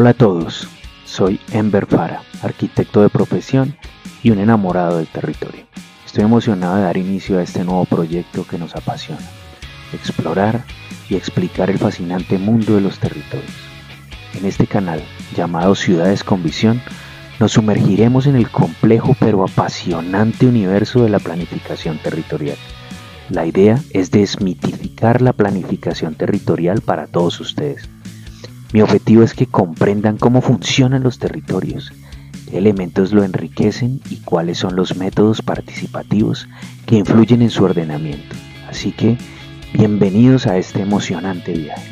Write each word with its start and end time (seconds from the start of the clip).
Hola 0.00 0.10
a 0.10 0.14
todos, 0.14 0.68
soy 1.04 1.40
Enver 1.50 1.84
Fara, 1.86 2.22
arquitecto 2.42 3.02
de 3.02 3.08
profesión 3.08 3.76
y 4.22 4.30
un 4.30 4.38
enamorado 4.38 4.98
del 4.98 5.08
territorio. 5.08 5.66
Estoy 6.06 6.22
emocionado 6.22 6.76
de 6.76 6.82
dar 6.82 6.96
inicio 6.96 7.36
a 7.36 7.42
este 7.42 7.64
nuevo 7.64 7.84
proyecto 7.84 8.46
que 8.46 8.58
nos 8.58 8.76
apasiona, 8.76 9.28
explorar 9.92 10.62
y 11.10 11.16
explicar 11.16 11.68
el 11.68 11.78
fascinante 11.78 12.38
mundo 12.38 12.76
de 12.76 12.80
los 12.80 13.00
territorios. 13.00 13.50
En 14.34 14.44
este 14.44 14.68
canal, 14.68 15.02
llamado 15.34 15.74
Ciudades 15.74 16.22
con 16.22 16.44
Visión, 16.44 16.80
nos 17.40 17.50
sumergiremos 17.50 18.28
en 18.28 18.36
el 18.36 18.48
complejo 18.52 19.16
pero 19.18 19.42
apasionante 19.42 20.46
universo 20.46 21.02
de 21.02 21.08
la 21.08 21.18
planificación 21.18 21.98
territorial. 21.98 22.56
La 23.30 23.46
idea 23.46 23.82
es 23.90 24.12
desmitificar 24.12 25.22
la 25.22 25.32
planificación 25.32 26.14
territorial 26.14 26.82
para 26.82 27.08
todos 27.08 27.40
ustedes. 27.40 27.88
Mi 28.70 28.82
objetivo 28.82 29.22
es 29.22 29.32
que 29.32 29.46
comprendan 29.46 30.18
cómo 30.18 30.42
funcionan 30.42 31.02
los 31.02 31.18
territorios, 31.18 31.90
qué 32.50 32.58
elementos 32.58 33.12
lo 33.12 33.24
enriquecen 33.24 34.02
y 34.10 34.16
cuáles 34.16 34.58
son 34.58 34.76
los 34.76 34.94
métodos 34.94 35.40
participativos 35.40 36.46
que 36.84 36.96
influyen 36.96 37.40
en 37.40 37.48
su 37.48 37.64
ordenamiento. 37.64 38.36
Así 38.68 38.92
que, 38.92 39.16
bienvenidos 39.72 40.46
a 40.46 40.58
este 40.58 40.82
emocionante 40.82 41.52
viaje. 41.52 41.88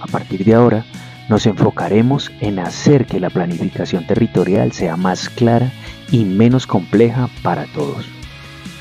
A 0.00 0.06
partir 0.06 0.44
de 0.44 0.54
ahora, 0.54 0.84
nos 1.28 1.46
enfocaremos 1.46 2.30
en 2.40 2.60
hacer 2.60 3.06
que 3.06 3.18
la 3.18 3.30
planificación 3.30 4.06
territorial 4.06 4.70
sea 4.70 4.96
más 4.96 5.28
clara 5.28 5.72
y 6.12 6.24
menos 6.24 6.68
compleja 6.68 7.28
para 7.42 7.64
todos. 7.72 8.06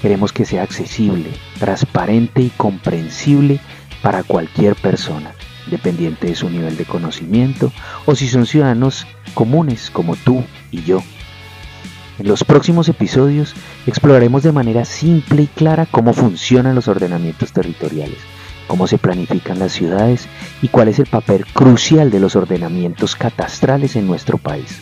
Queremos 0.03 0.31
que 0.33 0.45
sea 0.45 0.61
accesible, 0.61 1.31
transparente 1.57 2.41
y 2.41 2.49
comprensible 2.49 3.59
para 4.03 4.21
cualquier 4.21 4.75
persona, 4.75 5.31
dependiente 5.67 6.27
de 6.27 6.35
su 6.35 6.49
nivel 6.49 6.77
de 6.77 6.85
conocimiento 6.85 7.71
o 8.05 8.15
si 8.15 8.27
son 8.27 8.45
ciudadanos 8.45 9.07
comunes 9.33 9.89
como 9.89 10.15
tú 10.15 10.43
y 10.71 10.83
yo. 10.83 11.01
En 12.19 12.27
los 12.27 12.43
próximos 12.43 12.89
episodios 12.89 13.53
exploraremos 13.87 14.43
de 14.43 14.51
manera 14.51 14.85
simple 14.85 15.43
y 15.43 15.47
clara 15.47 15.85
cómo 15.85 16.13
funcionan 16.13 16.75
los 16.75 16.87
ordenamientos 16.87 17.51
territoriales 17.51 18.19
cómo 18.67 18.87
se 18.87 18.97
planifican 18.97 19.59
las 19.59 19.71
ciudades 19.71 20.27
y 20.61 20.67
cuál 20.67 20.87
es 20.87 20.99
el 20.99 21.05
papel 21.05 21.45
crucial 21.45 22.11
de 22.11 22.19
los 22.19 22.35
ordenamientos 22.35 23.15
catastrales 23.15 23.95
en 23.95 24.07
nuestro 24.07 24.37
país. 24.37 24.79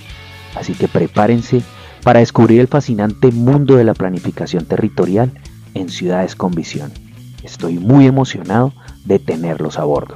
Así 0.55 0.73
que 0.73 0.88
prepárense 0.88 1.61
para 2.03 2.20
descubrir 2.20 2.61
el 2.61 2.67
fascinante 2.67 3.31
mundo 3.31 3.75
de 3.75 3.83
la 3.83 3.94
planificación 3.94 4.66
territorial 4.66 5.31
en 5.73 5.89
ciudades 5.89 6.36
con 6.36 6.52
visión. 6.52 6.92
Estoy 7.44 7.80
muy 7.80 8.05
emocionado 8.05 8.73
de 9.05 9.20
tenerlos 9.20 9.77
a 9.77 9.83
bordo. 9.83 10.16